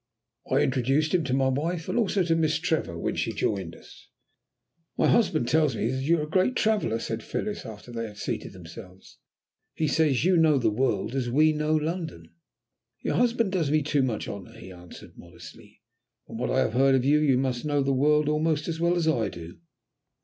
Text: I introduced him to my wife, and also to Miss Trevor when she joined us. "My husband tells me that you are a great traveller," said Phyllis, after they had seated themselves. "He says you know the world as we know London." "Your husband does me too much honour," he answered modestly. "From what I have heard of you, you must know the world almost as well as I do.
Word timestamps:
I 0.51 0.55
introduced 0.61 1.13
him 1.13 1.23
to 1.25 1.33
my 1.35 1.49
wife, 1.49 1.87
and 1.87 1.95
also 1.99 2.23
to 2.23 2.35
Miss 2.35 2.57
Trevor 2.57 2.97
when 2.97 3.15
she 3.17 3.31
joined 3.31 3.75
us. 3.75 4.07
"My 4.97 5.05
husband 5.07 5.47
tells 5.47 5.75
me 5.75 5.91
that 5.91 6.01
you 6.01 6.17
are 6.17 6.23
a 6.23 6.27
great 6.27 6.55
traveller," 6.55 6.97
said 6.97 7.21
Phyllis, 7.21 7.67
after 7.67 7.91
they 7.91 8.07
had 8.07 8.17
seated 8.17 8.51
themselves. 8.51 9.19
"He 9.75 9.87
says 9.87 10.25
you 10.25 10.37
know 10.37 10.57
the 10.57 10.71
world 10.71 11.13
as 11.13 11.29
we 11.29 11.53
know 11.53 11.75
London." 11.75 12.33
"Your 13.03 13.13
husband 13.13 13.51
does 13.51 13.69
me 13.69 13.83
too 13.83 14.01
much 14.01 14.27
honour," 14.27 14.57
he 14.57 14.71
answered 14.71 15.19
modestly. 15.19 15.81
"From 16.25 16.39
what 16.39 16.49
I 16.49 16.61
have 16.61 16.73
heard 16.73 16.95
of 16.95 17.05
you, 17.05 17.19
you 17.19 17.37
must 17.37 17.63
know 17.63 17.83
the 17.83 17.93
world 17.93 18.27
almost 18.27 18.67
as 18.67 18.79
well 18.79 18.95
as 18.95 19.07
I 19.07 19.29
do. 19.29 19.59